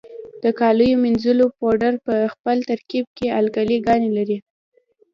د 0.43 0.45
کالیو 0.59 1.01
منیځلو 1.03 1.45
پوډر 1.57 1.93
په 2.05 2.15
خپل 2.33 2.57
ترکیب 2.69 3.05
کې 3.17 3.27
القلي 3.39 3.77
ګانې 3.87 4.09
لري. 4.17 4.37